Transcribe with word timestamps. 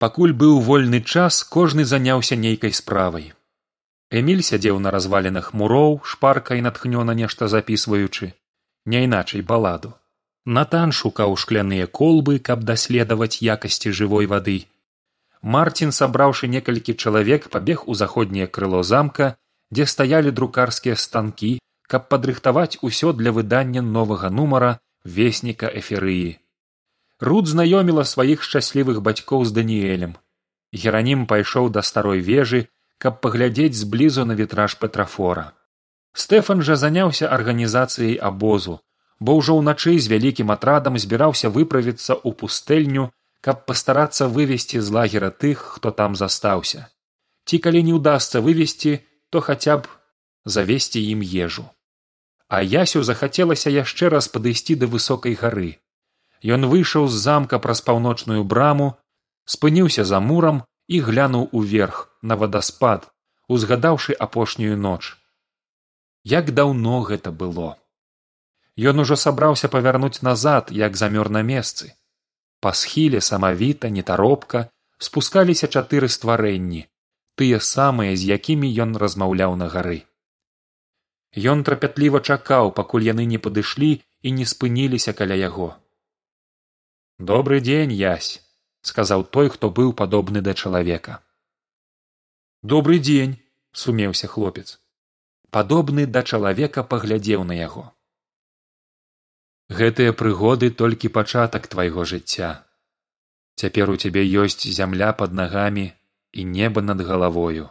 пакуль 0.00 0.32
быў 0.32 0.60
вольны 0.66 1.00
час 1.04 1.44
кожны 1.44 1.84
заняўся 1.84 2.36
нейкай 2.36 2.72
справай. 2.72 3.32
Эмиль 4.10 4.42
сядзеў 4.42 4.80
на 4.84 4.90
развалінах 4.94 5.52
муроў 5.52 6.00
шпаркай 6.12 6.64
натхнёна 6.66 7.14
нешта 7.18 7.48
запісваючы 7.52 8.32
не 8.86 9.04
іначай 9.04 9.44
баладу. 9.52 9.92
Натан 10.46 10.96
шукаў 11.00 11.36
шкляныя 11.36 11.86
колбы 12.00 12.38
каб 12.48 12.64
даследаваць 12.64 13.44
якасці 13.44 13.92
жывой 14.00 14.26
вады. 14.32 14.58
Марцін 15.42 15.92
сабраўшы 15.92 16.48
некалькі 16.48 16.96
чалавек 16.96 17.48
пабег 17.52 17.86
у 17.86 17.94
заходняе 17.94 18.46
крыло 18.46 18.82
замка 18.82 19.36
дзе 19.70 19.86
стаялі 19.86 20.32
друкарскія 20.32 20.96
станкі 20.96 21.58
каб 21.86 22.08
падрыхтаваць 22.08 22.80
усё 22.80 23.12
для 23.12 23.36
выдання 23.36 23.82
новага 23.82 24.30
нумара 24.30 24.78
весніка 25.04 25.68
эферыі 25.82 26.39
руд 27.20 27.46
знаёміла 27.52 28.04
сваіх 28.08 28.42
шчаслівых 28.48 29.00
бацькоў 29.06 29.44
з 29.44 29.56
даніэлем 29.60 30.18
геранім 30.82 31.24
пайшоў 31.30 31.72
да 31.78 31.86
старой 31.92 32.20
вежы 32.32 32.66
каб 32.98 33.20
паглядзець 33.24 33.76
зблізу 33.84 34.24
на 34.28 34.36
вітраж 34.42 34.76
петрафора 34.84 35.52
стэфан 36.24 36.62
жа 36.68 36.76
заняўся 36.84 37.32
арганізацыяй 37.38 38.16
абозу 38.30 38.80
бо 39.20 39.36
ўжо 39.36 39.56
ўначы 39.60 39.96
з 40.00 40.08
вялікім 40.12 40.52
атрадам 40.56 40.96
збіраўся 40.98 41.52
выправіцца 41.56 42.16
ў 42.16 42.30
пустэльню 42.42 43.10
каб 43.40 43.64
пастарацца 43.68 44.28
вывесці 44.28 44.80
з 44.80 44.96
лагера 44.96 45.30
тых 45.30 45.64
хто 45.76 45.90
там 45.90 46.16
застаўся. 46.16 46.88
Ці 47.44 47.58
калі 47.58 47.82
не 47.88 47.96
ўдасся 47.96 48.40
вывесці 48.44 49.00
то 49.30 49.40
хаця 49.40 49.76
б 49.80 49.88
завесці 50.44 51.00
ім 51.12 51.24
ежу. 51.24 51.68
А 52.48 52.60
ясю 52.62 53.02
захацелася 53.02 53.70
яшчэ 53.70 54.08
раз 54.08 54.28
падысці 54.28 54.76
да 54.80 54.88
высокай 54.88 55.36
гары 55.36 55.79
Ён 56.42 56.64
выйшаў 56.72 57.06
з 57.08 57.20
замка 57.20 57.58
праз 57.60 57.80
паўночную 57.84 58.44
браму, 58.44 58.96
спыніўся 59.44 60.04
за 60.08 60.20
мурам 60.20 60.64
і 60.88 61.00
глянуў 61.04 61.48
уверх 61.52 62.08
на 62.22 62.36
вадаспад, 62.36 63.08
узгадаўшы 63.48 64.16
апошнюю 64.26 64.76
ноч. 64.76 65.16
Як 66.24 66.52
даўно 66.56 67.02
гэта 67.04 67.30
было. 67.30 67.76
Ён 68.76 69.04
ужо 69.04 69.16
сабраўся 69.16 69.68
павярнуць 69.68 70.22
назад, 70.22 70.70
як 70.72 70.96
замёр 70.96 71.28
на 71.28 71.42
месцы. 71.42 71.92
Па 72.60 72.72
схіле 72.72 73.20
самавіта 73.20 73.90
нетаропка 73.92 74.70
спускаліся 74.98 75.68
чатыры 75.68 76.08
стварэнні, 76.08 76.86
тыя 77.36 77.60
самыя, 77.60 78.16
з 78.16 78.32
якімі 78.36 78.72
ён 78.84 78.96
размаўляў 78.96 79.56
на 79.60 79.68
гары. 79.68 80.04
Ён 81.36 81.64
трапятліва 81.68 82.20
чакаў, 82.20 82.72
пакуль 82.72 83.04
яны 83.04 83.28
не 83.28 83.38
падышлі 83.38 83.92
і 84.22 84.32
не 84.32 84.48
спыніліся 84.48 85.12
каля 85.12 85.36
яго 85.36 85.76
добрый 87.20 87.60
дзень 87.60 87.92
язь 87.92 88.40
сказаў 88.80 89.28
той 89.28 89.52
хто 89.52 89.68
быў 89.68 89.92
падобны 89.92 90.40
да 90.40 90.54
чалавека 90.56 91.20
добрый 92.62 92.98
дзень 92.98 93.36
сумеўся 93.72 94.26
хлопец. 94.26 94.80
Падобны 95.50 96.06
да 96.06 96.22
чалавека 96.22 96.84
паглядзеў 96.84 97.44
на 97.44 97.56
яго. 97.58 97.90
Гэтыя 99.68 100.12
прыгоды 100.12 100.70
толькі 100.70 101.08
пачатак 101.08 101.66
твайго 101.66 102.04
жыцця. 102.04 102.66
Цяпер 103.56 103.90
у 103.90 103.96
цябе 103.96 104.24
ёсць 104.24 104.66
зямля 104.66 105.12
под 105.12 105.32
нагамі 105.32 105.92
і 106.32 106.44
неба 106.44 106.82
над 106.82 107.00
галавою. 107.00 107.68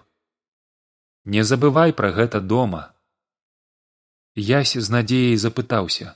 Не 1.25 1.43
забывай 1.43 1.93
пра 1.93 2.11
гэта 2.11 2.39
дома 2.39 2.93
ясь 4.35 4.77
з 4.77 4.87
надзеяй 4.89 5.35
запытаўся. 5.35 6.15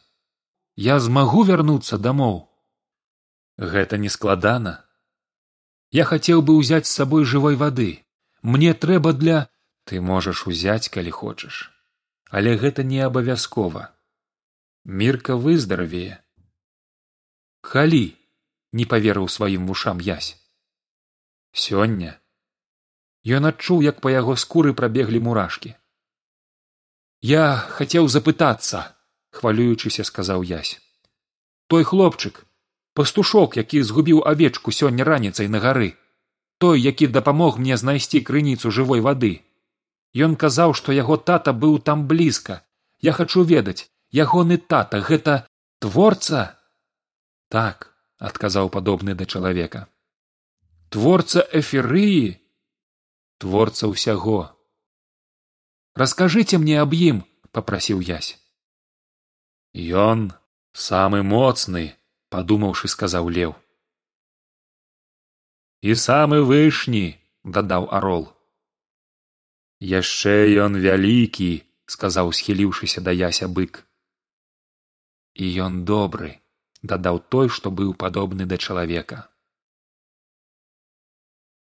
Я 0.76 1.00
змагу 1.00 1.44
вярнуцца 1.44 1.98
дамоў 1.98 2.53
гэта 3.58 3.98
не 3.98 4.09
складана 4.09 4.84
я 5.94 6.04
хацеў 6.09 6.42
бы 6.42 6.58
ўзяць 6.58 6.90
з 6.90 6.96
сабой 6.98 7.23
жывой 7.23 7.56
вады. 7.56 8.02
Мне 8.42 8.73
трэба 8.73 9.14
для 9.14 9.48
ты 9.86 10.02
можаш 10.02 10.48
узяць 10.50 10.90
калі 10.90 11.12
хочаш. 11.14 11.70
Але 12.34 12.58
гэта 12.58 12.82
не 12.83 13.00
абавязкова. 13.05 13.94
Мірка 14.83 15.36
выздаравее. 15.38 16.17
Халі 17.61 18.17
не 18.73 18.86
паверыў 18.89 19.30
сваім 19.30 19.70
вушам 19.70 20.02
язь 20.02 20.33
сёння. 21.54 22.17
Ён 23.23 23.45
адчуў 23.54 23.86
як 23.86 24.02
па 24.02 24.10
яго 24.11 24.36
скуры 24.36 24.73
прабеглі 24.73 25.22
мурашкі. 25.22 25.76
Я 27.22 27.45
хацеў 27.77 28.10
запытацца 28.10 28.82
хвалюючыся 29.30 30.04
сказаў 30.10 30.42
язь 30.42 30.82
той 31.67 31.86
хлопчык 31.86 32.42
пастушок 32.93 33.58
які 33.58 33.83
згубіў 33.83 34.23
авечку 34.31 34.71
сёння 34.71 35.04
раніцай 35.04 35.48
на 35.48 35.59
гары 35.59 35.93
той 36.64 36.81
які 36.81 37.08
дапамог 37.08 37.59
мне 37.59 37.77
знайсці 37.77 38.21
крыніцу 38.21 38.71
жывой 38.71 39.02
вады. 39.04 39.43
Ён 40.15 40.36
казаў 40.39 40.73
што 40.80 40.93
яго 40.95 41.17
тата 41.17 41.52
быў 41.52 41.80
там 41.80 42.05
блізка. 42.08 42.61
Я 43.02 43.11
хачу 43.11 43.43
ведаць 43.43 43.89
ягоны 44.15 44.58
тата 44.58 45.02
гэта 45.02 45.33
творца? 45.83 46.55
Так 47.49 47.89
адказаў 48.20 48.70
падобны 48.70 49.15
да 49.15 49.26
чалавека. 49.26 49.87
Творца 50.87 51.43
эферыі 51.52 52.39
творца 53.43 53.92
ўсяго. 53.92 54.55
Раскажыце 55.99 56.61
мне 56.64 56.80
аб 56.80 56.95
ім 56.95 57.26
попрасіў 57.52 57.99
язь 57.99 58.37
ён 59.73 60.32
самы 60.71 61.23
моцны 61.26 61.98
падумаўшы 62.33 62.89
сказаў 62.92 63.30
леў. 63.38 63.54
І 65.89 65.95
самы 66.04 66.39
вышні 66.49 67.04
дадаў 67.58 67.89
арол. 67.98 68.23
Яшчэ 69.83 70.36
ён 70.66 70.80
вялікі 70.86 71.49
сказаў 71.95 72.32
схіліўшыся 72.38 73.04
да 73.08 73.11
яся 73.11 73.52
бык. 73.60 73.83
І 75.36 75.52
ён 75.66 75.83
добры 75.92 76.32
дадаў 76.94 77.20
той 77.36 77.52
што 77.58 77.73
быў 77.82 77.94
падобны 78.05 78.48
да 78.54 78.58
чалавека. 78.58 79.20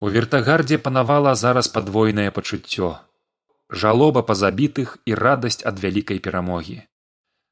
У 0.00 0.10
вертагардзе 0.14 0.78
панавала 0.82 1.34
зараз 1.38 1.70
падвойнае 1.78 2.30
пачуццё. 2.34 2.90
Жалоба 3.70 4.26
па 4.28 4.34
забітых 4.42 4.98
і 5.06 5.18
радасць 5.22 5.64
ад 5.70 5.82
вялікай 5.86 6.18
перамогі 6.28 6.78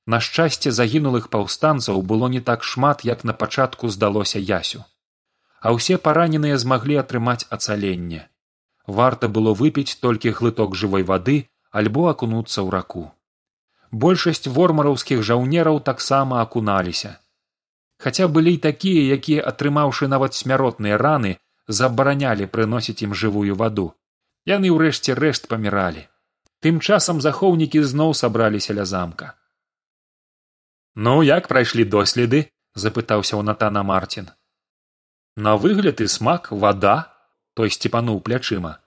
На 0.06 0.20
шчасце 0.22 0.70
загінулых 0.70 1.24
паўстанцаў 1.30 2.02
было 2.10 2.28
не 2.32 2.40
так 2.40 2.62
шмат, 2.62 3.02
як 3.04 3.24
на 3.24 3.32
пачатку 3.32 3.88
здалося 3.90 4.38
ясю, 4.38 4.84
а 5.60 5.74
ўсе 5.74 5.98
параненыя 5.98 6.58
змаглі 6.62 6.98
атрымаць 7.02 7.46
ацаленне. 7.56 8.20
Варта 8.86 9.26
было 9.26 9.54
выпіць 9.60 9.98
толькі 10.06 10.30
глыток 10.40 10.76
жывой 10.78 11.02
вады 11.08 11.36
альбо 11.80 12.04
акунуцца 12.10 12.62
ў 12.62 12.70
раку. 12.74 13.02
Большасць 13.90 14.46
вормараўскіх 14.58 15.24
жаўнераў 15.26 15.80
таксама 15.88 16.38
акуналіся. 16.42 17.10
Хаця 17.98 18.28
былі 18.36 18.52
і 18.54 18.60
такія, 18.62 19.02
якія 19.16 19.42
атрымаўшы 19.50 20.06
нават 20.12 20.38
смяротныя 20.38 21.00
раны 21.02 21.32
забаранялі 21.80 22.46
прыносіць 22.46 23.02
ім 23.02 23.18
жывую 23.22 23.58
ваду. 23.58 23.88
Яны 24.46 24.70
ўрэшце 24.70 25.18
рэшт 25.18 25.50
паміралі. 25.50 26.06
Тым 26.62 26.78
часам 26.78 27.18
захоўнікі 27.26 27.82
зноў 27.82 28.14
сабраліся 28.14 28.78
ля 28.78 28.86
замка 28.86 29.34
ну 30.96 31.22
як 31.22 31.48
прайшлі 31.52 31.84
доследы 31.84 32.48
запытаўся 32.74 33.36
ў 33.36 33.42
натана 33.44 33.84
марцін 33.84 34.32
на 35.36 35.56
выгляд 35.60 36.00
і 36.00 36.08
смак 36.08 36.48
вада 36.52 37.12
той 37.54 37.70
сцепануў 37.70 38.22
плячыма. 38.24 38.80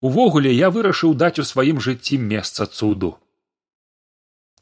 Увогуле 0.00 0.52
я 0.52 0.68
вырашыў 0.72 1.12
даць 1.20 1.40
у 1.40 1.44
сваім 1.44 1.80
жыцці 1.84 2.18
месца 2.32 2.66
цуду 2.66 3.12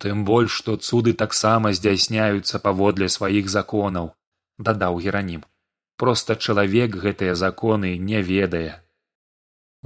тым 0.02 0.24
больш 0.26 0.58
што 0.60 0.74
цуды 0.76 1.12
таксама 1.18 1.70
здзяйсняюцца 1.78 2.58
паводле 2.62 3.08
сваіх 3.14 3.50
законаў 3.54 4.10
дадаў 4.58 4.98
геранім. 5.04 5.44
Проста 6.02 6.34
чалавек 6.34 6.96
гэтыя 7.04 7.34
законы 7.38 7.94
не 8.10 8.22
ведае 8.30 8.82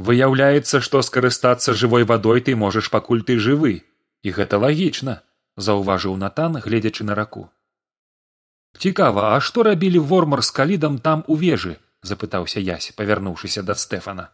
выяўляецца 0.09 0.81
што 0.87 1.03
скарыстацца 1.09 1.77
жывой 1.83 2.09
вадой 2.09 2.41
ты 2.49 2.57
можаш 2.63 2.89
пакуль 2.95 3.25
ты 3.29 3.37
жывы 3.49 3.75
і 4.23 4.33
гэта 4.39 4.61
лагічна 4.65 5.21
заўважыў 5.57 6.17
натан 6.17 6.61
гледзячы 6.61 7.05
на 7.05 7.15
раку. 7.15 7.49
Цікава 8.79 9.35
а 9.35 9.41
што 9.41 9.63
рабілі 9.63 9.99
вормар 9.99 10.43
з 10.45 10.51
калідам 10.51 10.99
там 10.99 11.25
у 11.27 11.37
вежы 11.43 11.77
запытаўся 12.03 12.61
ясь 12.61 12.93
павярнуўшыся 12.97 13.63
да 13.63 13.75
стэфана. 13.75 14.29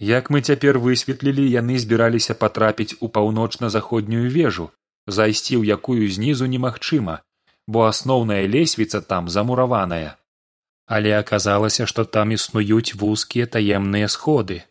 Як 0.00 0.30
мы 0.30 0.40
цяпер 0.40 0.78
высветлілі 0.78 1.44
яны 1.46 1.78
збіраліся 1.78 2.34
патрапіць 2.34 2.96
у 3.00 3.08
паўночна 3.08 3.70
заходнюю 3.70 4.30
вежу 4.30 4.70
зайсці 5.06 5.60
ў 5.60 5.76
якую 5.76 6.08
знізу 6.16 6.50
немагчыма 6.54 7.20
бо 7.66 7.86
асноўная 7.86 8.46
лесвіца 8.46 9.00
там 9.00 9.28
замураваная. 9.28 10.16
Але 10.86 11.14
аказалася 11.18 11.86
што 11.86 12.04
там 12.04 12.34
існуюць 12.34 12.98
вузкія 12.98 13.46
таемныя 13.46 14.08
сходы 14.08 14.62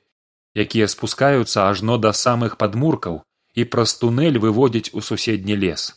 якія 0.66 0.88
спускаюцца 0.92 1.70
ажно 1.70 1.98
да 2.06 2.12
самых 2.12 2.58
падмуркаў 2.58 3.24
і 3.56 3.66
праз 3.66 3.96
тунэль 4.02 4.38
выводзіць 4.38 4.94
у 4.94 5.02
суседні 5.02 5.56
лес. 5.56 5.96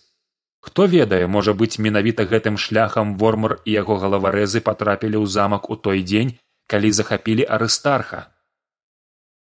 Хто 0.62 0.86
ведае 0.86 1.26
можа 1.26 1.52
быць 1.58 1.82
менавіта 1.82 2.24
гэтым 2.32 2.56
шляхам 2.64 3.16
вормар 3.18 3.58
і 3.66 3.74
яго 3.74 3.98
галаварэзы 4.02 4.62
патрапілі 4.68 5.18
ў 5.18 5.26
замак 5.26 5.70
у 5.74 5.76
той 5.76 6.02
дзень 6.06 6.38
калі 6.70 6.92
захапілі 6.98 7.46
арыстарха. 7.56 8.20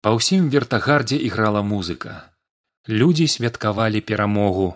Па 0.03 0.15
ўсім 0.15 0.47
вертагардзе 0.55 1.19
іграла 1.19 1.63
музыка. 1.63 2.31
Людзі 2.89 3.27
святкавалі 3.27 4.01
перамогу. 4.01 4.69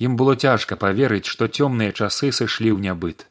Ім 0.00 0.16
было 0.16 0.36
цяжка 0.36 0.76
паверыць 0.76 1.28
што 1.28 1.48
цёмныя 1.48 1.92
часы 1.92 2.32
сышлі 2.32 2.72
ў 2.72 2.80
нябыт. 2.88 3.28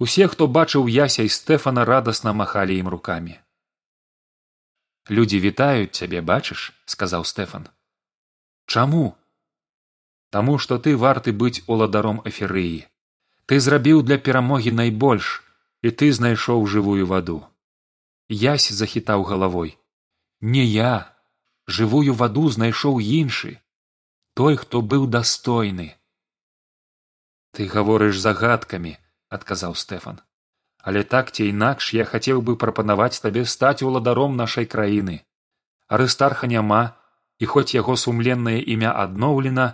Усе 0.00 0.24
хто 0.32 0.48
бачыў 0.48 0.88
яся 0.88 1.28
і 1.28 1.28
стэфана 1.28 1.84
радасна 1.84 2.32
махалі 2.32 2.80
ім 2.80 2.88
рукамі. 2.88 3.36
Людзі 5.12 5.40
вітаюць 5.44 5.92
цябе 6.00 6.24
бачыш 6.24 6.72
сказаў 6.88 7.28
стэфан 7.28 7.68
чаму? 8.76 9.04
Таму 10.30 10.56
што 10.62 10.78
ты 10.86 10.96
варты 11.02 11.36
быць 11.44 11.58
уладаром 11.66 12.24
эферыі 12.32 12.78
ты 13.50 13.56
зрабіў 13.58 14.02
для 14.06 14.16
перамогі 14.26 14.70
найбольш 14.78 15.28
і 15.82 15.90
ты 16.00 16.08
знайшоў 16.16 16.66
жывую 16.72 17.06
ваду. 17.12 17.38
Ясь 18.30 18.70
захітаў 18.80 19.24
галавой. 19.30 19.72
Не 20.40 20.62
я. 20.62 20.92
Жывую 21.66 22.14
ваду 22.20 22.44
знайшоў 22.56 23.00
іншы. 23.02 23.58
Той 24.38 24.54
хто 24.60 24.82
быў 24.92 25.08
дастойны. 25.10 25.88
Ты 27.50 27.66
гаворыш 27.66 28.22
загадкамі 28.22 28.94
адказаў 29.34 29.74
стэфан. 29.74 30.22
Але 30.78 31.02
так 31.02 31.34
ці 31.34 31.50
інакш 31.50 31.90
я 31.98 32.06
хацеў 32.06 32.46
бы 32.46 32.54
прапанаваць 32.54 33.18
табе 33.18 33.44
стаць 33.50 33.82
уладаром 33.82 34.38
нашай 34.38 34.70
краіны. 34.76 35.26
Арыстарха 35.90 36.46
няма 36.46 36.94
і 37.40 37.50
хоць 37.54 37.72
яго 37.74 37.96
сумленнае 37.96 38.60
імя 38.76 38.92
адноўлена 39.06 39.72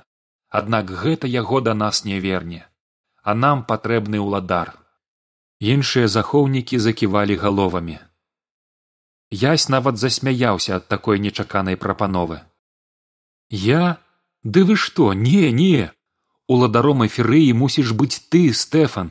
аднак 0.62 0.96
гэта 1.02 1.30
яго 1.34 1.60
да 1.68 1.74
нас 1.74 2.04
не 2.08 2.22
верне 2.22 2.64
а 3.26 3.34
нам 3.34 3.62
патрэбны 3.66 4.22
ўладар. 4.22 4.68
Іншыя 5.58 6.06
захоўнікі 6.06 6.78
заківалі 6.78 7.34
галовамі. 7.42 7.98
Ясь 9.34 9.66
нават 9.74 9.98
засмяяўся 9.98 10.76
ад 10.76 10.86
такой 10.86 11.18
нечаканай 11.18 11.76
прапановы. 11.84 12.38
Я? 13.50 13.98
Ды 14.44 14.62
вы 14.69 14.76
што? 14.76 15.10
Не 15.26 15.50
не! 15.50 15.90
Уладаром 16.46 17.02
эферыі 17.02 17.50
мусіш 17.64 17.90
быць 17.98 18.22
ты 18.30 18.46
стэфан. 18.54 19.10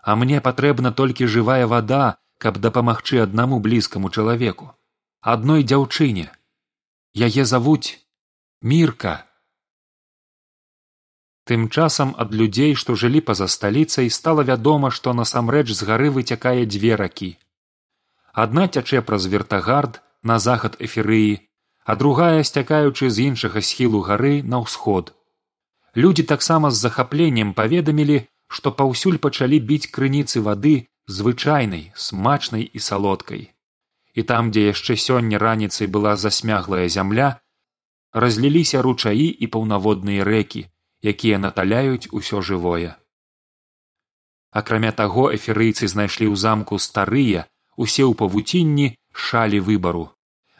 А 0.00 0.16
мне 0.16 0.40
патрэбна 0.40 0.92
толькі 1.02 1.28
жывая 1.28 1.68
вада 1.68 2.16
каб 2.40 2.64
дапамагчы 2.64 3.20
аднаму 3.26 3.60
блізкаму 3.60 4.08
чалавеку 4.08 4.72
адной 5.34 5.68
дзяўчыне 5.68 6.32
яе 7.14 7.44
завуць 7.46 8.02
мірка. 8.60 9.22
Тым 11.46 11.68
часам 11.68 12.14
ад 12.18 12.34
людзей 12.34 12.74
што 12.74 12.96
жылі 12.98 13.20
па 13.20 13.38
за 13.38 13.46
сталіцай 13.46 14.10
стала 14.10 14.42
вядома 14.42 14.90
што 14.90 15.14
насамрэч 15.14 15.70
з 15.70 15.86
гары 15.86 16.10
выцякае 16.10 16.66
дзве 16.66 16.98
ракі. 16.98 17.38
Адна 18.32 18.66
цячэ 18.66 19.02
праз 19.06 19.30
вертагард 19.30 20.02
на 20.22 20.38
захад 20.42 20.74
эферыі 20.80 21.38
а 21.84 21.94
другая 21.94 22.42
сцякаючы 22.42 23.10
з 23.10 23.30
іншага 23.30 23.62
схілу 23.62 24.00
гары 24.00 24.42
на 24.42 24.58
ўсход. 24.66 25.14
Людзі 25.94 26.26
таксама 26.26 26.74
з 26.74 26.82
захапленнем 26.82 27.54
паведамілі 27.54 28.26
што 28.48 28.74
паўсюль 28.74 29.22
пачалі 29.22 29.62
біць 29.62 29.86
крыніцы 29.86 30.42
вады 30.42 30.90
звычайнай 31.06 31.92
смачнай 31.94 32.66
і 32.66 32.78
салодкай 32.80 33.53
і 34.14 34.22
там 34.22 34.50
дзе 34.54 34.70
яшчэ 34.72 34.96
сёння 35.06 35.38
раніцай 35.42 35.90
была 35.96 36.14
засмяглая 36.16 36.86
зямля 36.88 37.28
разліліся 38.14 38.82
ручаі 38.86 39.26
і 39.26 39.50
паўнаводныя 39.56 40.24
рэкі 40.28 40.64
якія 41.04 41.38
наталяюць 41.38 42.08
усё 42.18 42.40
жывое. 42.40 42.96
Акрамя 44.50 44.92
таго 44.92 45.28
эферыйцы 45.36 45.90
знайшлі 45.90 46.30
ў 46.30 46.36
замку 46.38 46.78
старыя 46.78 47.44
усе 47.76 48.06
ў 48.06 48.14
павуцінні 48.14 48.94
шалі 49.12 49.60
выбару. 49.68 50.04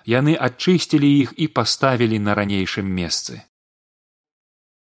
Яны 0.05 0.35
адчысцілі 0.47 1.09
іх 1.09 1.33
і 1.39 1.49
паставілі 1.59 2.19
на 2.27 2.35
ранейшым 2.37 2.91
месцы. 2.99 3.41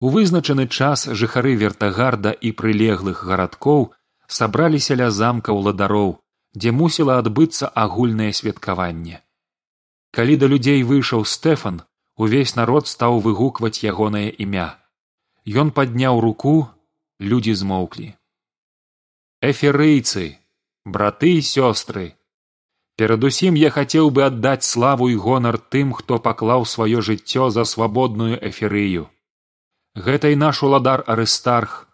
У 0.04 0.10
вызначаны 0.12 0.68
час 0.68 1.08
жыхары 1.22 1.54
вертагарда 1.62 2.34
і 2.34 2.52
прылеглых 2.60 3.24
гарадкоў 3.30 3.94
сабраліся 4.28 5.00
ля 5.00 5.08
замка 5.12 5.56
ўладароў 5.56 6.18
дзе 6.56 6.72
мусіла 6.72 7.18
адбыцца 7.22 7.68
агульнае 7.68 8.32
святкаванне. 8.34 9.22
Калі 10.14 10.38
да 10.38 10.48
людзей 10.48 10.84
выйшаў 10.84 11.26
стэфан 11.26 11.82
увесь 12.16 12.56
народ 12.56 12.88
стаў 12.88 13.20
выгукваць 13.26 13.82
ягонае 13.82 14.30
імя. 14.46 14.68
Ён 15.46 15.72
падняў 15.72 16.22
руку 16.22 16.70
людзі 17.20 17.54
змоўклі. 17.62 18.14
Эферыйцы 19.42 20.38
браты 20.86 21.40
і 21.40 21.42
сёстры 21.42 22.14
перадусім 23.02 23.58
я 23.60 23.74
хацеў 23.74 24.12
бы 24.14 24.24
аддаць 24.30 24.68
славу 24.68 25.10
і 25.10 25.18
гонар 25.18 25.58
тым 25.58 25.92
хто 25.98 26.20
паклаў 26.28 26.70
сваё 26.74 27.02
жыццё 27.02 27.50
за 27.50 27.66
свабодную 27.66 28.38
эферыю. 28.38 29.10
Гэта 29.96 30.30
і 30.34 30.40
наш 30.44 30.62
уладар 30.64 31.04
арыстарх 31.08 31.90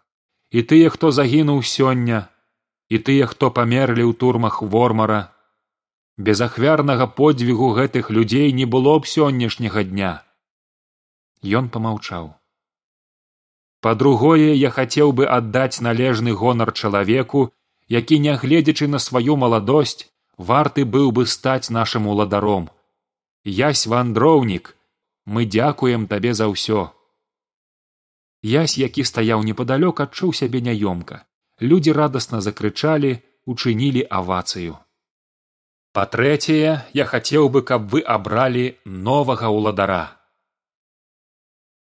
і 0.52 0.64
тыя 0.64 0.90
хто 0.90 1.12
загінуў 1.16 1.64
сёння 1.64 2.28
і 2.90 2.98
тыя 2.98 3.30
хто 3.32 3.52
памерлі 3.52 4.04
ў 4.06 4.14
турмах 4.14 4.62
вормара. 4.62 5.22
Без 6.18 6.42
ахвярнага 6.42 7.08
подзвігу 7.08 7.72
гэтых 7.78 8.10
людзей 8.10 8.52
не 8.52 8.66
было 8.66 8.98
б 9.00 9.06
сённяшняга 9.06 9.86
дня. 9.94 10.12
Ён 11.44 11.70
помаўчаў 11.70 12.36
па 13.82 13.96
другое 13.96 14.54
я 14.54 14.70
хацеў 14.76 15.12
бы 15.20 15.28
аддаць 15.36 15.82
належны 15.88 16.34
гонар 16.42 16.72
чалавеку 16.74 17.44
які 17.90 18.20
нягледзячы 18.26 18.88
на 18.88 19.00
сваю 19.00 19.36
маладосць 19.44 20.08
варты 20.50 20.86
быў 20.96 21.12
бы 21.12 21.26
стаць 21.26 21.72
нашым 21.78 22.08
уладаром. 22.08 22.70
Ясь 23.44 23.88
вандроўнік 23.88 24.76
мы 25.26 25.46
дзякуем 25.46 26.06
табе 26.12 26.34
за 26.34 26.48
ўсё. 26.52 26.92
Ясь 28.44 28.78
які 28.78 29.04
стаяў 29.04 29.44
непадалёк 29.48 30.06
адчуў 30.06 30.36
сябе 30.42 30.62
няёмка 30.62 31.24
людзі 31.62 31.96
радасна 32.02 32.42
закрычалі 32.42 33.18
учынілі 33.46 34.06
авацыю 34.10 34.78
па 35.94 36.06
трэцяе 36.06 36.74
я 36.98 37.06
хацеў 37.12 37.50
бы 37.54 37.62
каб 37.70 37.90
вы 37.94 38.02
абралі 38.16 38.66
новага 38.86 39.50
ўладара. 39.52 40.16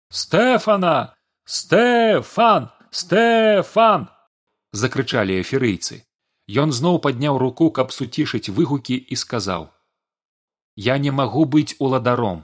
Стэфана! 0.09 1.15
Стэфан! 1.45 2.69
Стэфан 2.91 4.09
закрычалі 4.71 5.39
эферыйцы 5.41 6.03
Ён 6.61 6.75
зноў 6.75 6.99
падняў 6.99 7.37
руку, 7.39 7.71
каб 7.71 7.91
суцішыць 7.95 8.51
выгукі 8.51 8.95
і 8.99 9.15
сказаў: 9.15 9.71
«Я 10.75 10.97
не 10.97 11.11
магу 11.11 11.45
быць 11.45 11.75
уладаром. 11.79 12.43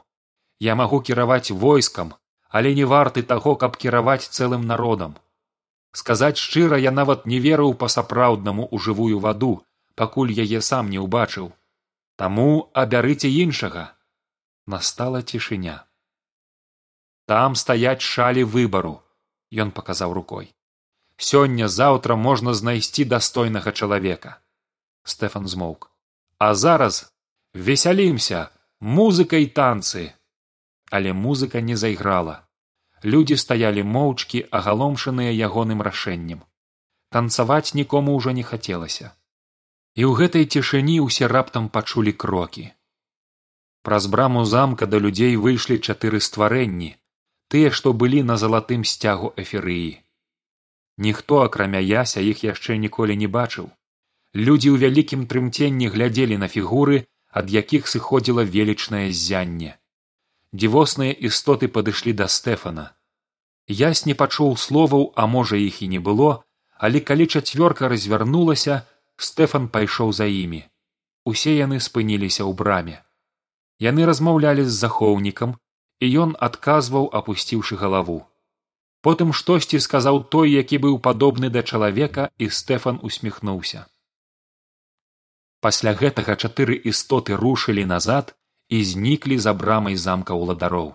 Я 0.60 0.76
магу 0.76 1.02
кіраваць 1.02 1.52
войскам, 1.52 2.14
але 2.48 2.74
не 2.74 2.86
варты 2.86 3.24
таго, 3.24 3.56
каб 3.56 3.76
кіраваць 3.76 4.30
цэлым 4.32 4.64
народам. 4.66 5.16
Сказаць 5.92 6.38
шчыра, 6.38 6.78
я 6.78 6.92
нават 6.92 7.26
не 7.26 7.40
верыў 7.40 7.74
па-сапраўднаму 7.74 8.68
ў 8.70 8.78
жывую 8.78 9.20
ваду, 9.20 9.66
пакуль 9.96 10.32
яе 10.32 10.62
сам 10.62 10.90
не 10.90 11.00
ўбачыў. 11.00 11.50
Таму 12.16 12.70
абярыце 12.74 13.30
іншага. 13.30 13.96
Настала 14.68 15.22
цішыня. 15.22 15.86
Там 17.26 17.56
стаяць 17.56 18.06
шалі 18.06 18.44
выбару, 18.44 19.02
ён 19.52 19.72
паказаў 19.72 20.14
рукой 20.14 20.54
сёння 21.20 21.68
заўтра 21.68 22.16
можна 22.16 22.54
знайсці 22.54 23.04
дастойнага 23.04 23.72
чалавека 23.72 24.38
стэфан 25.04 25.48
змоўк 25.54 25.90
а 26.40 26.54
зараз 26.56 27.00
весялімся 27.54 28.48
музыкай 28.80 29.48
танцы 29.60 30.04
але 30.90 31.14
музыка 31.14 31.62
не 31.62 31.76
зайграла 31.76 32.36
людзі 33.04 33.38
стаялі 33.38 33.84
моўчкі 33.84 34.44
агаломшаныя 34.52 35.32
ягоным 35.48 35.82
рашэннем. 35.82 36.42
Танцаваць 37.10 37.74
нікому 37.74 38.16
ўжо 38.18 38.32
не 38.32 38.44
хацелася. 38.44 39.14
І 39.96 40.06
ў 40.06 40.12
гэтай 40.20 40.46
цішыні 40.46 41.00
ўсе 41.06 41.28
раптам 41.28 41.70
пачулі 41.70 42.14
крокі. 42.14 42.70
Праз 43.84 44.08
браму 44.08 44.46
замка 44.46 44.86
да 44.86 45.00
людзей 45.00 45.36
выйшлі 45.36 45.80
чатыры 45.80 46.20
стварэнні 46.20 46.94
тыя 47.50 47.72
што 47.74 47.94
былі 48.02 48.22
на 48.30 48.38
залатым 48.38 48.86
сцягу 48.86 49.34
эферыі 49.44 49.98
ніхто 51.06 51.42
акрамя 51.48 51.80
яся 51.80 52.22
іх 52.32 52.44
яшчэ 52.44 52.78
ніколі 52.86 53.16
не 53.20 53.28
бачыў. 53.36 53.72
Людзі 54.36 54.70
ў 54.76 54.78
вялікім 54.84 55.22
трымценні 55.32 55.88
глядзелі 55.94 56.38
на 56.44 56.48
фігуры 56.56 56.98
ад 57.42 57.50
якіх 57.56 57.88
сыходзіла 57.94 58.44
велічнае 58.56 59.08
ззянне 59.10 59.72
дзівосныя 60.54 61.14
істоты 61.30 61.68
падышлі 61.68 62.14
да 62.14 62.28
стэфана. 62.28 62.92
Ясь 63.68 64.06
не 64.06 64.14
пачуў 64.14 64.56
словаў 64.58 65.12
а 65.16 65.28
можа 65.28 65.58
іх 65.58 65.82
і 65.86 65.90
не 65.96 66.00
было 66.00 66.44
але 66.80 67.00
калі 67.04 67.28
чацвёрка 67.28 67.92
развярнулася 67.92 68.82
стэфан 69.20 69.68
пайшоў 69.68 70.14
за 70.16 70.26
імі. 70.32 70.64
Усе 71.28 71.54
яны 71.60 71.80
спыніліся 71.84 72.48
ў 72.48 72.56
браме. 72.56 73.04
Яны 73.84 74.08
размаўлялі 74.10 74.64
з 74.64 74.74
захоўнікам 74.80 75.60
і 76.00 76.08
ён 76.24 76.32
адказваў 76.48 77.12
апусціўшы 77.20 77.76
галаву. 77.84 78.24
Потым 79.04 79.36
штосьці 79.36 79.80
сказаў 79.84 80.24
той 80.36 80.56
які 80.56 80.80
быў 80.88 80.96
падобны 81.04 81.52
да 81.52 81.64
чалавека 81.64 82.32
і 82.40 82.48
стэфан 82.48 83.04
усміхнуўся. 83.04 83.86
Пасля 85.60 85.92
гэтага 86.00 86.40
чатыры 86.40 86.80
істоты 86.92 87.36
рушылі 87.36 87.84
назад 87.84 88.36
і 88.70 88.84
зніклі 88.86 89.38
за 89.38 89.54
брамай 89.54 89.96
замка 89.96 90.38
ўладароў. 90.38 90.94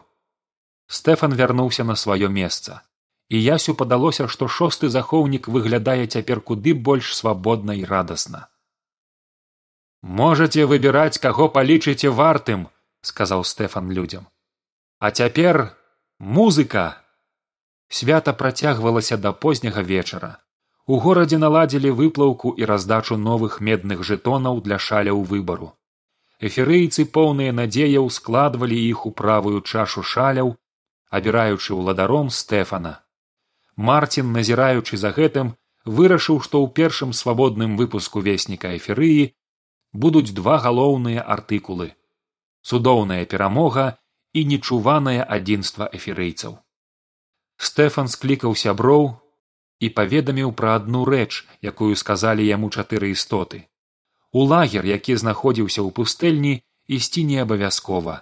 Стэфан 0.86 1.34
вярнуўся 1.34 1.84
на 1.84 1.96
сваё 1.98 2.28
месца 2.28 2.82
і 3.28 3.40
ясю 3.42 3.74
падалося 3.74 4.26
што 4.28 4.48
шосты 4.48 4.88
захоўнік 4.94 5.48
выглядае 5.48 6.06
цяпер 6.06 6.40
куды 6.40 6.74
больш 6.74 7.14
свабодна 7.16 7.74
і 7.80 7.84
радасна. 7.84 8.46
Можаце 10.02 10.66
выбіраць 10.70 11.18
каго 11.18 11.48
палічыце 11.48 12.12
вартым 12.12 12.68
сказаў 13.00 13.44
стэфан 13.44 13.90
людзям. 13.90 14.28
А 14.98 15.10
цяпер 15.10 15.74
музыка! 16.18 17.00
Свята 17.88 18.32
працягвалася 18.32 19.16
да 19.16 19.32
позняга 19.32 19.82
вечара. 19.82 20.40
У 20.86 20.98
горадзе 21.00 21.38
наладзілі 21.38 21.90
выплаўку 21.90 22.52
і 22.52 22.64
раздачу 22.64 23.16
новых 23.16 23.60
медных 23.60 24.04
жэтонаў 24.04 24.60
для 24.60 24.78
шаляў 24.78 25.22
выбару. 25.22 25.72
Эферыйцы 26.40 27.04
поўныя 27.06 27.52
надзеяў 27.52 28.10
складвалі 28.10 28.78
іх 28.90 29.06
у 29.06 29.10
правую 29.10 29.60
чашу 29.60 30.02
шаляў, 30.02 30.56
абіраючы 31.10 31.74
ўладаром 31.78 32.30
стэфана. 32.30 33.00
Марцін, 33.76 34.32
назіраючы 34.32 34.96
за 34.96 35.10
гэтым, 35.14 35.54
вырашыў, 35.84 36.40
што 36.40 36.62
ў 36.62 36.74
першым 36.74 37.12
свабодным 37.12 37.76
выпуску 37.76 38.20
весніка 38.20 38.74
эферыі 38.76 39.34
будуць 39.92 40.34
два 40.34 40.58
галоўныя 40.58 41.22
артыкулы 41.22 41.94
цудоўная 42.64 43.24
перамога 43.24 43.84
і 44.32 44.44
нечуванае 44.50 45.20
адзінства 45.36 45.88
эферыйцаў. 45.98 46.56
Стэфан 47.60 48.08
склікаў 48.08 48.56
сяброў 48.56 49.12
і 49.84 49.90
паведаміў 49.98 50.50
пра 50.58 50.74
адну 50.80 51.04
рэч 51.04 51.44
якую 51.70 51.92
сказалі 52.00 52.46
яму 52.48 52.72
чатыры 52.74 53.12
істоты 53.14 53.68
у 54.34 54.44
лагер 54.50 54.86
які 54.90 55.16
знаходзіўся 55.22 55.80
ў 55.86 55.90
пустэльні 55.98 56.54
ісці 56.98 57.24
не 57.30 57.38
абавязкова. 57.44 58.16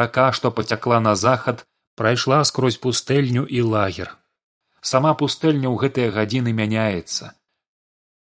Рака 0.00 0.26
што 0.38 0.50
пацякла 0.50 0.98
на 1.06 1.14
захад 1.14 1.64
прайшла 2.00 2.42
скрозь 2.50 2.80
пустэльню 2.86 3.46
і 3.46 3.62
лагер. 3.74 4.10
Сама 4.80 5.14
пустэльня 5.14 5.70
ў 5.70 5.76
гэтыя 5.86 6.14
гадзіны 6.18 6.52
мяняецца. 6.60 7.32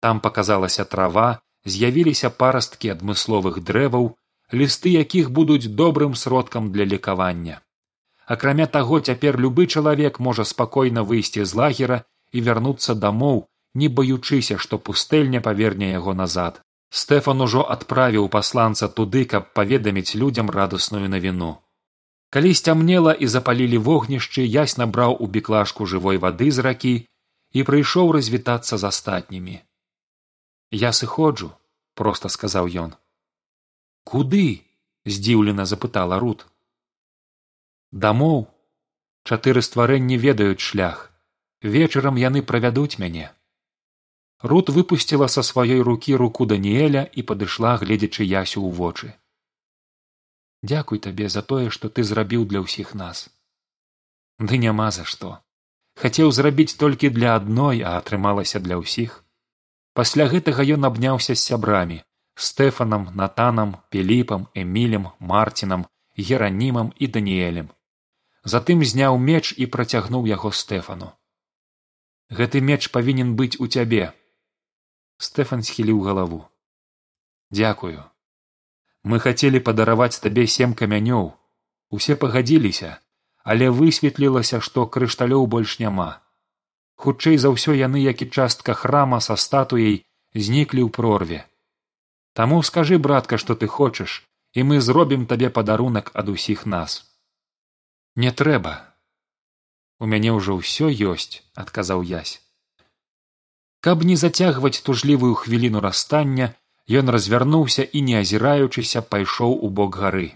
Там 0.02 0.20
паказалася 0.20 0.84
трава 0.84 1.28
з'явіліся 1.64 2.34
парасткі 2.42 2.94
адмысловых 2.96 3.62
дрэваў 3.70 4.08
лісты 4.52 4.96
якіх 4.98 5.30
будуць 5.30 5.70
добрым 5.82 6.18
сродкам 6.22 6.72
для 6.72 6.84
лекавання 6.94 7.60
акрамя 8.26 8.66
таго 8.74 8.98
цяпер 9.00 9.38
любы 9.44 9.66
чалавек 9.66 10.18
можа 10.26 10.44
спакойна 10.48 11.02
выйсці 11.12 11.44
з 11.44 11.58
лагера 11.60 11.98
і 12.32 12.44
вярнуцца 12.48 12.94
дамоў 13.04 13.40
не 13.82 13.88
баючыся 13.88 14.58
што 14.64 14.78
пустэльня 14.88 15.40
паверне 15.46 15.90
яго 15.92 16.14
назад 16.20 16.60
стэфан 16.92 17.40
ужо 17.44 17.62
адправіў 17.75 18.28
пасланца 18.32 18.88
туды 18.96 19.25
каб 19.32 19.49
паведаміць 19.58 20.14
людзям 20.22 20.52
радасную 20.56 21.08
навіну. 21.08 21.56
Калі 22.37 22.52
сцямнела 22.58 23.12
і 23.12 23.28
запалілі 23.34 23.80
вогнішчы 23.87 24.44
ясь 24.44 24.76
набраў 24.80 25.16
у 25.25 25.28
біклашку 25.37 25.88
жывой 25.88 26.20
вады 26.25 26.50
з 26.52 26.64
ракі 26.68 26.94
і 27.56 27.64
прыйшоў 27.68 28.12
развітацца 28.16 28.76
з 28.76 28.92
астатнімі. 28.92 29.56
Я 30.84 30.92
сыходжу 30.92 31.52
проста 31.96 32.28
сказаў 32.37 32.68
ён. 32.84 32.94
Куды 34.04 34.64
здзіўлена 35.04 35.68
запытала 35.68 36.20
рут. 36.20 36.46
Дамоў. 37.92 38.49
Чатыры 39.25 39.62
стварэнні 39.62 40.16
ведаюць 40.18 40.64
шлях. 40.64 41.12
Вечарам 41.62 42.16
яны 42.20 42.42
правядуць 42.42 42.99
мяне 42.99 43.30
рут 44.42 44.70
выпусціла 44.76 45.28
са 45.34 45.42
сваёй 45.46 45.82
рукі 45.88 46.16
руку 46.22 46.46
даніэля 46.52 47.02
і 47.12 47.22
падышла 47.22 47.76
гледзячы 47.82 48.26
ясю 48.26 48.62
ў 48.62 48.70
вочы. 48.80 49.08
Дзякуй 50.62 50.99
табе 50.99 51.28
за 51.28 51.42
тое 51.42 51.70
што 51.70 51.88
ты 51.88 52.04
зрабіў 52.04 52.46
для 52.50 52.62
ўсіх 52.66 52.94
нас 52.94 53.30
ды 54.38 54.58
няма 54.58 54.90
за 54.90 55.04
што 55.04 55.38
хацеў 56.02 56.32
зрабіць 56.32 56.78
толькі 56.82 57.11
для 57.16 57.34
адной 57.38 57.82
а 57.82 57.99
атрымалася 58.02 58.62
для 58.66 58.78
ўсіх 58.82 59.22
пасля 59.99 60.26
гэтага 60.34 60.66
ён 60.76 60.88
абняўся 60.90 61.34
з 61.34 61.42
сябрамі 61.50 61.99
стэфанам 62.34 63.08
натанам 63.14 63.75
пеліпам 63.90 64.46
эмілем 64.54 65.11
марцінам 65.18 65.87
геранімам 66.16 66.92
і 66.99 67.06
даніэлем. 67.06 67.68
Затым 68.44 68.82
зняў 68.84 69.18
меч 69.18 69.54
і 69.56 69.66
працягнуў 69.66 70.26
яго 70.26 70.50
стэфану. 70.50 71.12
Гэты 72.30 72.61
меч 72.61 72.88
павінен 72.90 73.37
быць 73.37 73.61
у 73.61 73.66
цябе 73.66 74.12
стэфан 75.28 75.62
схіліў 75.68 76.02
галаву 76.08 76.42
дзякую 77.60 78.00
мы 79.12 79.22
хацелі 79.28 79.64
падараваць 79.70 80.18
табе 80.26 80.50
сем 80.56 80.76
камянёў 80.82 81.32
усе 81.98 82.18
пагадзіліся 82.24 82.92
але 83.42 83.70
высветлілася 83.70 84.60
што 84.60 84.86
крышталёў 84.86 85.46
больш 85.46 85.78
няма. 85.78 86.22
Хутчэй 87.02 87.36
за 87.42 87.50
ўсё 87.50 87.74
яны 87.74 88.02
як 88.02 88.22
і 88.22 88.30
частка 88.30 88.74
храма 88.74 89.18
са 89.20 89.36
статуяй 89.36 90.04
зніклі 90.34 90.86
ў 90.86 90.90
прорве. 90.90 91.40
Таму 92.32 92.62
скажы 92.62 92.98
братка 92.98 93.38
што 93.38 93.58
ты 93.58 93.66
хочаш 93.66 94.22
і 94.54 94.62
мы 94.68 94.80
зробім 94.80 95.26
табе 95.26 95.50
падарунак 95.50 96.12
ад 96.14 96.28
усіх 96.28 96.66
нас 96.66 97.02
не 98.14 98.30
трэба. 98.30 98.94
У 99.98 100.06
мяне 100.06 100.30
ўжо 100.38 100.58
ўсё 100.60 100.92
ёсць 100.92 101.42
адказаў 101.54 102.06
язь 102.06 102.38
каб 103.82 104.04
не 104.08 104.16
зацягваць 104.16 104.82
тужлівую 104.88 105.34
хвіліну 105.44 105.84
расстання 105.84 106.52
ён 107.02 107.10
развярнуўся 107.14 107.82
і 107.82 108.02
не 108.08 108.18
азіраючыся 108.22 109.02
пайшоў 109.14 109.56
у 109.66 109.70
бок 109.78 109.96
гары. 110.02 110.28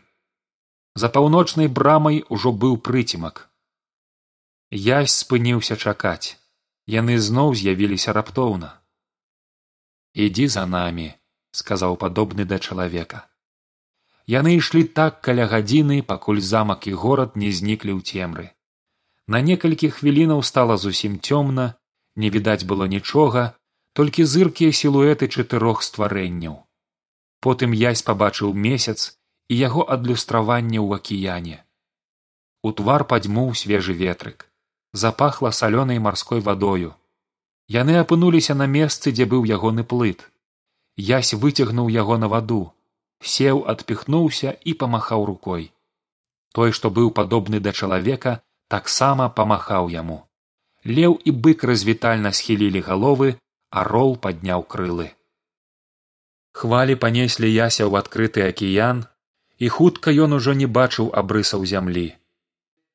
За 0.94 1.12
паўночнай 1.16 1.68
брамай 1.80 2.24
ужо 2.28 2.52
быў 2.64 2.80
прыцімак 2.88 3.46
язь 4.70 5.14
спыніўся 5.14 5.76
чакаць. 5.76 6.38
Яны 6.86 7.18
зноў 7.18 7.54
з'явіліся 7.54 8.12
раптоўна. 8.12 8.78
Ідзі 10.14 10.46
за 10.48 10.66
намі 10.66 11.14
сказаў 11.50 11.96
падобны 11.96 12.44
да 12.44 12.58
чалавека. 12.58 13.26
Яны 14.26 14.56
ішлі 14.58 14.84
так 14.84 15.20
каля 15.22 15.46
гадзіны 15.46 16.02
пакуль 16.02 16.40
замак 16.40 16.86
і 16.86 16.92
горад 16.92 17.36
не 17.36 17.50
зніклі 17.50 17.94
ў 17.94 18.00
цемры. 18.02 18.46
На 19.26 19.40
некалькі 19.40 19.90
хвілінаў 19.90 20.42
стала 20.42 20.76
зусім 20.76 21.18
цёмна 21.18 21.74
не 22.16 22.30
відаць 22.30 22.64
было 22.64 22.86
нічога 22.88 23.52
толькі 23.92 24.24
зыркія 24.24 24.72
сілуэты 24.72 25.28
чатырох 25.28 25.84
стварэнняў. 25.84 26.56
Потым 27.40 27.72
язь 27.76 28.02
пабачыў 28.02 28.52
месяц 28.52 29.16
і 29.48 29.56
яго 29.60 29.84
адлюстраванне 29.84 30.80
ў 30.80 31.00
акіяне. 31.00 31.56
У 32.66 32.72
твар 32.72 33.04
падзьмуў 33.04 33.54
свежы 33.54 33.96
ветрык 33.96 34.48
запахла 34.92 35.50
салёнай 35.50 35.98
марской 35.98 36.40
вадою. 36.40 36.94
Яны 37.68 37.96
апынуліся 38.00 38.54
на 38.54 38.66
месцы 38.66 39.12
дзе 39.12 39.26
быў 39.32 39.44
ягоны 39.44 39.84
плыт. 39.84 40.28
Язь 40.96 41.34
выцягнуў 41.34 41.92
яго 41.92 42.16
на 42.16 42.28
ваду 42.32 42.62
сеў 43.20 43.64
адпіхнуўся 43.72 44.52
і 44.64 44.74
памахаў 44.80 45.24
рукой. 45.24 45.72
Той 46.52 46.72
што 46.72 46.90
быў 46.90 47.10
падобны 47.12 47.60
да 47.60 47.72
чалавека 47.72 48.40
таксама 48.68 49.28
памахаў 49.28 49.88
яму 49.92 50.25
леў 50.86 51.18
і 51.24 51.30
бык 51.44 51.66
развітальна 51.70 52.32
схілілі 52.32 52.80
галовы 52.88 53.34
а 53.70 53.84
рол 53.84 54.16
падняў 54.16 54.64
крылы. 54.72 55.10
Хвалі 56.56 56.94
панеслі 57.02 57.48
яся 57.50 57.84
ў 57.84 58.00
адкрыты 58.00 58.46
акіян 58.48 59.04
і 59.58 59.68
хутка 59.68 60.14
ён 60.26 60.36
ужо 60.38 60.54
не 60.60 60.68
бачыў 60.78 61.10
абрысаў 61.20 61.66
зямлі. 61.72 62.06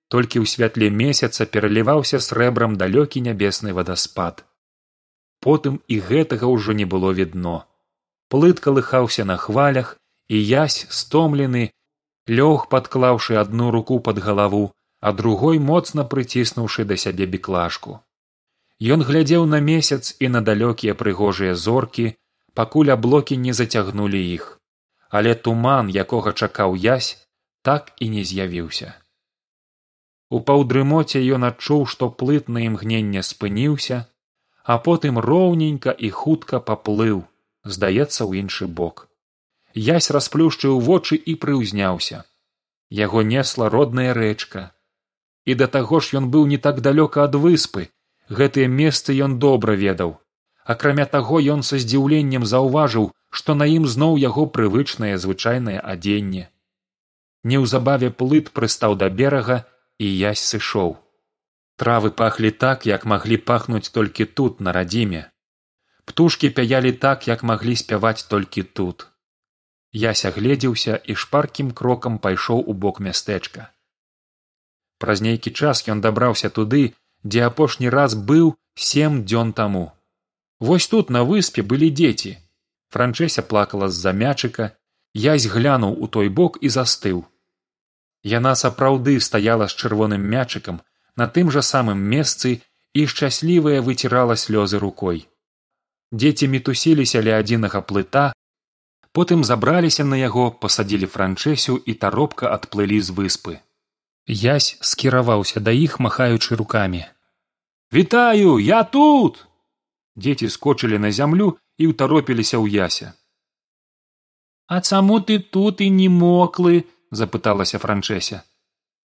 Толькі 0.08 0.42
ў 0.42 0.46
святле 0.54 0.90
месяца 0.90 1.46
пераліваўся 1.46 2.20
срэбрам 2.20 2.78
далёкі 2.82 3.22
нябесны 3.28 3.76
вадаспад. 3.78 4.44
Потым 5.46 5.80
і 5.88 6.00
гэтага 6.08 6.50
ўжо 6.50 6.74
не 6.74 6.86
было 6.86 7.12
відно. 7.20 7.66
Плыт 8.30 8.60
калыхаўся 8.66 9.26
на 9.26 9.38
хвалях 9.38 9.98
і 10.28 10.38
язь 10.40 10.88
стомлены 10.90 11.72
лёг 12.28 12.68
падклаўшы 12.74 13.38
адну 13.42 13.72
руку 13.76 14.00
пад 14.00 14.22
галаву 14.26 14.66
а 15.02 15.12
другой 15.18 15.60
моцна 15.60 16.06
прыціснуўшы 16.14 16.86
да 16.94 16.98
сябе 17.04 17.26
біклашку 17.36 18.00
ён 18.82 19.04
глядзеў 19.06 19.46
на 19.46 19.60
месяц 19.62 20.18
і 20.20 20.28
на 20.34 20.42
далёкія 20.42 20.98
прыгожыя 20.98 21.54
зоркі 21.64 22.06
пакуль 22.58 22.90
аблокі 22.90 23.38
не 23.38 23.54
зацягнулі 23.54 24.22
іх. 24.34 24.58
Але 25.10 25.36
туман 25.36 25.92
якога 26.04 26.34
чакаў 26.34 26.76
язь 26.76 27.28
так 27.62 27.94
і 28.00 28.10
не 28.10 28.24
з'явіўся. 28.24 28.98
У 30.30 30.40
паўдрымоце 30.48 31.22
ён 31.38 31.46
адчуў 31.46 31.86
што 31.94 32.10
плыт 32.10 32.50
на 32.50 32.66
імгненне 32.66 33.22
спыніўся 33.22 34.06
а 34.64 34.78
потым 34.78 35.20
роўненька 35.20 35.92
і 35.92 36.10
хутка 36.10 36.60
паплыў 36.60 37.24
здаецца 37.64 38.26
ў 38.26 38.42
іншы 38.46 38.66
бок. 38.66 39.08
Язь 39.74 40.10
расплюшчыў 40.10 40.80
вочы 40.80 41.16
і 41.16 41.36
прыўзняўся. 41.36 42.24
Яго 42.90 43.22
несла 43.22 43.70
родная 43.70 44.14
рэчка 44.18 44.72
і 45.46 45.56
да 45.56 45.68
таго 45.68 46.00
ж 46.00 46.18
ён 46.18 46.30
быў 46.34 46.46
не 46.48 46.58
так 46.58 46.82
далёка 46.82 47.24
ад 47.24 47.36
выспы. 47.36 47.90
Гэтыя 48.30 48.68
месцы 48.68 49.16
ён 49.26 49.40
добра 49.40 49.74
ведаў. 49.76 50.20
Акрамя 50.64 51.06
таго 51.06 51.42
ён 51.42 51.64
са 51.68 51.80
здзіўленнем 51.82 52.46
заўважыў 52.46 53.12
што 53.32 53.56
на 53.56 53.66
ім 53.66 53.88
зноў 53.88 54.18
яго 54.22 54.46
прывычнае 54.56 55.18
звычайнае 55.18 55.80
адзенне. 55.94 56.50
Неўзабаве 57.44 58.12
плыт 58.22 58.52
прыстаў 58.58 58.96
да 59.04 59.10
берага 59.10 59.64
і 59.98 60.08
язь 60.08 60.44
сышоў. 60.52 60.98
Травы 61.82 62.12
пахлі 62.12 62.52
так 62.52 62.86
як 62.86 63.06
маглі 63.06 63.38
пахнуць 63.38 63.90
толькі 63.90 64.26
тут 64.26 64.60
на 64.60 64.76
радзіме. 64.78 65.24
Птушкі 66.06 66.50
пяялі 66.50 66.92
так 66.92 67.28
як 67.28 67.44
маглі 67.44 67.76
спяваць 67.76 68.28
толькі 68.34 68.64
тут. 68.64 69.08
Яся 69.92 70.32
гледзеўся 70.36 70.96
і 70.96 71.16
шпаркім 71.16 71.72
крокам 71.72 72.20
пайшоў 72.20 72.64
у 72.68 72.74
бок 72.74 73.00
мястэчка 73.00 73.72
праз 75.04 75.22
нейкі 75.26 75.52
час 75.52 75.84
ён 75.94 76.02
дабраўся 76.06 76.50
туды 76.58 76.84
дзе 77.24 77.44
апошні 77.48 77.90
раз 77.90 78.16
быў 78.16 78.54
сем 78.76 79.24
дзён 79.26 79.54
таму. 79.54 79.92
Вось 80.60 80.88
тут 80.88 81.10
на 81.10 81.24
выспе 81.24 81.62
былі 81.62 81.90
дзеці. 81.90 82.38
Франчэся 82.94 83.42
плакала 83.42 83.90
з 83.90 83.98
за 84.06 84.12
мячыка 84.14 84.72
язь 85.14 85.48
глянуў 85.54 85.96
у 86.04 86.08
той 86.08 86.30
бок 86.30 86.58
і 86.62 86.70
застыў. 86.70 87.24
Яна 88.24 88.54
сапраўды 88.56 89.20
стаяла 89.20 89.68
з 89.68 89.78
чырвоным 89.80 90.22
мячыкам 90.34 90.82
на 91.16 91.28
тым 91.28 91.50
жа 91.56 91.62
самым 91.62 92.04
месцы 92.14 92.62
і 92.94 93.08
шчаслівая 93.08 93.82
выцірала 93.82 94.36
слёзы 94.36 94.80
рукой. 94.80 95.26
Дзеці 96.12 96.48
мітусіліся 96.48 97.24
ля 97.26 97.40
адзінага 97.42 97.82
плыта 97.82 98.32
потым 99.12 99.44
забраліся 99.44 100.04
на 100.04 100.20
яго 100.20 100.52
пасадзілі 100.52 101.08
франчэсю 101.16 101.76
і 101.78 101.94
таропка 102.06 102.52
адплылі 102.56 103.00
з 103.02 103.16
выспы 103.18 103.60
язь 104.28 104.78
скіраваўся 104.82 105.60
да 105.60 105.72
іх 105.72 106.00
махаючы 106.00 106.56
рукамі. 106.56 107.06
Вітаю 107.94 108.60
я 108.60 108.84
тут! 108.84 109.46
Дзеці 110.16 110.50
скочылі 110.50 111.00
на 111.00 111.12
зямлю 111.12 111.58
і 111.78 111.92
ўтаропіліся 111.92 112.58
ў 112.60 112.68
яся. 112.70 113.14
А 114.68 114.82
чаму 114.82 115.20
ты 115.20 115.40
тут 115.40 115.82
і 115.82 115.90
не 115.90 116.10
моклы 116.10 116.86
запыталася 117.12 117.80
франчэся. 117.80 118.44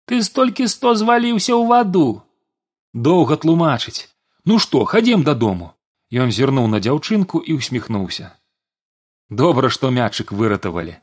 Ты 0.06 0.22
столькі 0.24 0.68
сто 0.68 0.96
зваліўся 0.96 1.54
ў 1.54 1.68
ваду! 1.68 2.22
Доўга 2.94 3.38
тлумачыць. 3.38 4.10
Ну 4.46 4.60
што 4.60 4.86
хадзем 4.86 5.24
дадому! 5.24 5.74
Ён 6.14 6.32
зірнуў 6.32 6.68
на 6.70 6.80
дзяўчынку 6.80 7.42
і 7.42 7.58
усміхнуўся 7.58 8.34
добра 9.30 9.70
што 9.70 9.90
мячык 9.92 10.32
выратавалі! 10.32 10.96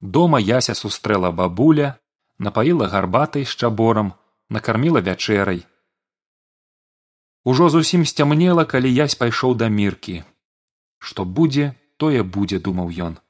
Дома 0.00 0.38
яся 0.40 0.74
сустрэла 0.74 1.30
бабуля 1.30 1.96
напаіла 2.38 2.88
гарбатай 2.94 3.44
з 3.44 3.56
чаборам 3.56 4.12
накарміла 4.56 5.02
вячэрай 5.10 5.62
ужо 7.44 7.68
зусім 7.76 8.08
сцямнела 8.12 8.64
калі 8.72 8.94
язь 8.94 9.18
пайшоў 9.22 9.54
да 9.62 9.68
міркі 9.76 10.16
што 10.98 11.28
будзе 11.38 11.70
тое 11.96 12.26
будзе 12.38 12.58
думаў 12.58 12.90
ён 13.10 13.20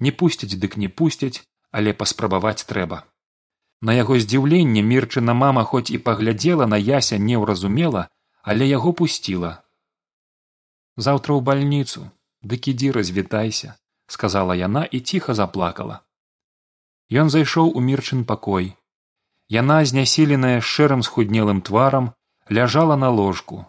не 0.00 0.12
пусціць 0.22 0.58
дык 0.64 0.76
не 0.84 0.88
пусцяць 0.88 1.46
але 1.70 1.96
паспрабаваць 2.02 2.66
трэба 2.66 3.04
На 3.80 3.96
яго 3.96 4.18
здзіўленне 4.20 4.82
мірчына 4.84 5.34
мама 5.42 5.64
хоць 5.64 5.88
і 5.96 5.98
паглядзела 6.06 6.66
на 6.68 6.76
яся 6.76 7.16
неўразумела, 7.16 8.08
але 8.42 8.68
яго 8.68 8.92
пусціла. 8.92 9.52
Заўтра 11.00 11.32
ў 11.32 11.40
бальніцу, 11.40 12.04
дык 12.44 12.68
ідзі 12.72 12.92
развітайся, 12.96 13.74
сказала 14.06 14.56
яна 14.60 14.84
і 14.84 15.00
ціха 15.00 15.36
заплакала. 15.38 16.04
Ён 17.10 17.30
зайшоў 17.30 17.74
у 17.74 17.80
мірчын 17.80 18.24
пакой. 18.24 18.76
Яна 19.48 19.82
знясіленая 19.84 20.60
шэрым 20.60 21.02
схуднелым 21.02 21.60
тварам 21.60 22.14
ляжала 22.48 22.96
на 22.96 23.10
ложку. 23.10 23.66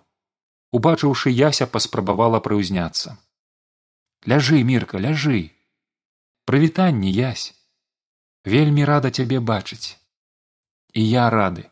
Убачыўшы 0.71 1.33
яся 1.33 1.65
паспрабавала 1.67 2.39
прыўзняцца. 2.39 3.17
ляжы 4.29 4.61
мірка 4.61 4.99
ляжы 5.01 5.49
прывітанне 6.45 7.09
язь 7.09 7.45
вельмі 8.45 8.85
рада 8.85 9.09
цябе 9.09 9.39
бачыць 9.41 9.97
і 10.93 11.01
я 11.01 11.25
рады 11.33 11.65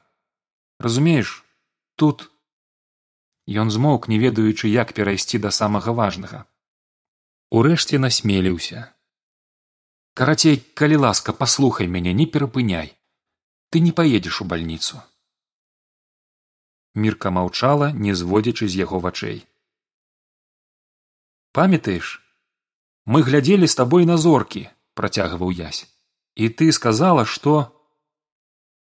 разумееш 0.86 1.34
тут 1.96 2.26
ён 3.64 3.70
змоўк 3.70 4.10
не 4.10 4.18
ведаючы 4.18 4.72
як 4.74 4.96
перайсці 4.98 5.38
да 5.46 5.54
самага 5.54 5.94
важнага 6.02 6.42
урэшце 7.54 8.02
насмеліўся 8.02 8.82
карацей 10.20 10.60
калі 10.82 11.06
ласка 11.06 11.34
паслухай 11.44 11.88
мяне 11.88 12.14
не 12.14 12.26
перапыняй. 12.28 12.92
Ты 13.72 13.80
не 13.80 13.92
паедзеш 13.96 14.42
у 14.44 14.50
бальніцу 14.52 15.00
мірка 16.96 17.30
маўчала 17.32 17.92
не 17.94 18.16
зводзячы 18.22 18.68
з 18.68 18.82
яго 18.82 19.00
вачэй 19.06 19.38
памятаеш 21.60 22.18
мы 23.06 23.22
глядзелі 23.28 23.70
з 23.70 23.78
табой 23.82 24.10
на 24.10 24.18
зоркі 24.18 24.66
працягваў 25.00 25.54
язь 25.60 25.86
і 26.36 26.50
ты 26.50 26.72
сказала 26.80 27.26
што 27.26 27.56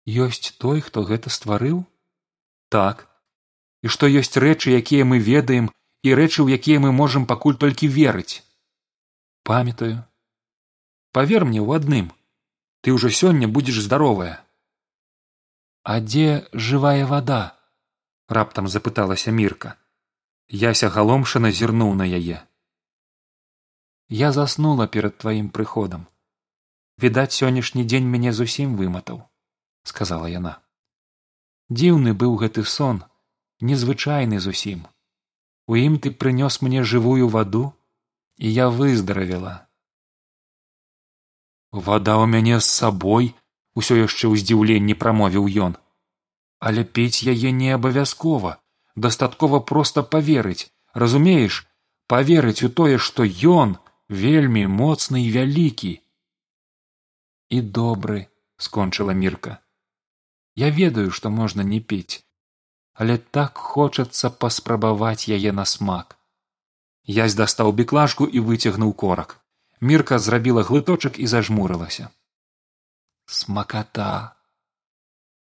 ёсць 0.09 0.57
той 0.57 0.81
хто 0.81 1.03
гэта 1.05 1.29
стварыў? 1.29 1.85
Так. 2.73 3.05
І 3.85 3.93
што 3.93 4.09
ёсць 4.09 4.37
рэчы 4.41 4.73
якія 4.73 5.05
мы 5.05 5.19
ведаем 5.21 5.69
і 6.01 6.09
рэчы 6.17 6.41
ў 6.41 6.57
якія 6.57 6.81
мы 6.81 6.91
можам 6.91 7.29
пакуль 7.29 7.59
толькі 7.63 7.87
верыць? 7.93 8.41
Памятаю 9.43 10.08
павер 11.11 11.45
мне 11.45 11.61
ў 11.61 11.81
адным 11.81 12.11
ты 12.81 12.95
ўжо 12.95 13.11
сёння 13.21 13.47
будзеш 13.47 13.81
здаровая 13.85 14.35
а 15.83 15.99
дзе 16.09 16.27
жывая 16.53 17.07
вада 17.13 17.41
раптам 18.39 18.67
запыталася 18.67 19.33
мірка 19.39 19.73
яся 20.65 20.89
галомшана 20.99 21.51
зірнуў 21.61 21.95
на 22.03 22.09
яе 22.19 22.43
я 24.21 24.31
заснула 24.35 24.87
перад 24.87 25.17
тваім 25.23 25.49
прыходам 25.57 26.05
відаць 27.01 27.33
сённяшні 27.41 27.85
дзень 27.85 28.09
мяне 28.13 28.33
зусім 28.33 28.77
выматаў 28.77 29.25
сказала 29.83 30.29
яна. 30.31 30.57
Дзіўны 31.69 32.13
быў 32.21 32.35
гэты 32.41 32.65
сон 32.65 33.03
незвычайны 33.61 34.39
зусім 34.45 34.85
у 35.69 35.77
ім 35.77 35.97
ты 36.03 36.11
прынёс 36.11 36.61
мне 36.65 36.83
жывую 36.91 37.29
ваду 37.29 37.63
і 38.37 38.49
я 38.49 38.69
выздаравела 38.69 39.68
вада 41.71 42.15
ў 42.17 42.25
мяне 42.33 42.59
з 42.59 42.67
сабой 42.67 43.33
усё 43.75 43.97
яшчэ 43.99 44.25
ў 44.31 44.41
здзіўленні 44.43 44.95
прамовіў 45.03 45.49
ён. 45.67 45.77
Але 46.59 46.83
піць 46.83 47.23
яе 47.33 47.51
не 47.55 47.71
абавязкова 47.75 48.57
дастаткова 48.95 49.59
проста 49.59 50.03
паверыць. 50.03 50.69
Разумееш 50.93 51.65
паверыць 52.07 52.63
у 52.67 52.69
тое 52.69 52.97
што 52.97 53.27
ён 53.55 53.77
вельмі 54.09 54.65
моцны 54.67 55.25
і 55.25 55.29
вялікі. 55.35 55.93
І 57.49 57.61
добры 57.61 58.27
скончыла 58.57 59.13
мірка. 59.13 59.59
Я 60.55 60.69
ведаю 60.69 61.11
што 61.11 61.29
можна 61.29 61.63
не 61.63 61.79
піць 61.79 62.25
але 62.99 63.17
так 63.17 63.57
хочацца 63.57 64.29
паспрабаваць 64.29 65.31
яе 65.31 65.51
на 65.55 65.63
смак. 65.65 66.17
Язь 67.07 67.35
дастаў 67.39 67.71
біклажку 67.71 68.27
і 68.27 68.43
выцягнуў 68.47 68.91
корак 69.03 69.39
мірка 69.81 70.19
зрабіла 70.19 70.63
глыточак 70.63 71.19
і 71.19 71.27
зажмурылася. 71.27 72.09
Смаката 73.25 74.35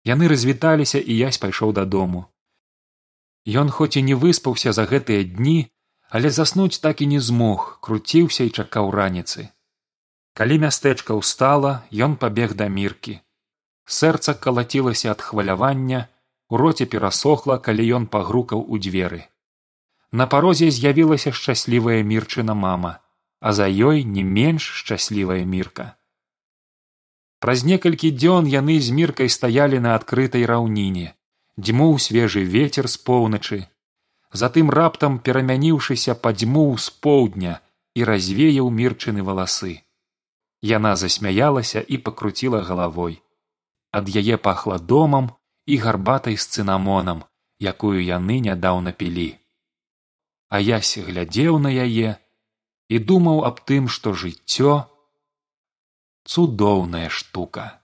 яны 0.04 0.28
развіталіся 0.28 1.00
і 1.00 1.18
язь 1.18 1.38
пайшоў 1.38 1.74
дадому. 1.74 2.26
Ён 3.48 3.70
хоць 3.70 3.96
і 4.00 4.04
не 4.04 4.16
выспаўся 4.16 4.74
за 4.74 4.84
гэтыя 4.88 5.24
дні 5.24 5.74
але 6.14 6.30
заснуць 6.30 6.78
так 6.78 7.02
і 7.02 7.08
не 7.08 7.20
змог 7.20 7.80
круціўся 7.82 8.46
і 8.46 8.50
чакаў 8.50 8.92
раніцы. 8.94 9.50
Калі 10.38 10.58
мястэчка 10.62 11.18
ўстала 11.18 11.72
ён 12.08 12.18
пабег 12.22 12.54
да 12.60 12.68
міркі. 12.70 13.18
Сэрца 13.86 14.38
калацілася 14.38 15.10
ад 15.14 15.26
хвалявання 15.26 16.06
у 16.50 16.62
роце 16.62 16.86
перасохла 16.86 17.58
калі 17.58 17.86
ён 17.98 18.06
пагрукаў 18.16 18.62
у 18.62 18.78
дзверы. 18.78 19.26
На 20.12 20.30
парозе 20.30 20.70
з'явілася 20.70 21.34
шчаслівая 21.34 22.06
мірчына 22.14 22.54
мама 22.54 22.94
а 23.44 23.52
за 23.52 23.68
ёй 23.68 24.08
не 24.08 24.24
менш 24.24 24.64
шчаслівая 24.80 25.44
мірка. 25.44 25.86
Праз 27.44 27.68
некалькі 27.68 28.16
дзён 28.16 28.48
яны 28.48 28.80
з 28.80 28.96
міркай 28.96 29.28
стаялі 29.36 29.84
на 29.84 30.00
адкрытай 30.00 30.48
раўніне 30.48 31.12
дзьмуў 31.60 32.00
свежы 32.06 32.48
вецер 32.56 32.88
з 32.88 32.98
поўначы 33.10 33.60
затым 34.34 34.72
раптам 34.78 35.20
перамяніўшыся 35.28 36.16
падзьмуў 36.24 36.72
з 36.86 36.90
поўдня 37.06 37.60
і 38.00 38.08
развеяў 38.10 38.72
мірчыны 38.80 39.28
валасы. 39.28 39.76
Яна 40.64 40.96
засмяялася 40.96 41.84
і 41.84 42.00
пакруціла 42.08 42.64
галавой. 42.70 43.22
Ад 43.92 44.10
яе 44.10 44.38
пахла 44.38 44.80
домам 44.80 45.30
і 45.68 45.78
гарбатай 45.84 46.38
з 46.38 46.48
цынамонам 46.48 47.24
якую 47.60 48.00
яны 48.02 48.40
нядаўна 48.48 48.92
пілі. 48.92 49.30
А 50.50 50.60
ясь 50.60 50.98
глядзеў 50.98 51.60
на 51.60 51.70
яе 51.70 52.18
і 52.90 53.00
думаў 53.12 53.46
аб 53.50 53.62
тым 53.70 53.88
што 53.96 54.14
жыццё 54.24 54.74
цудоўная 56.34 57.10
штука 57.10 57.83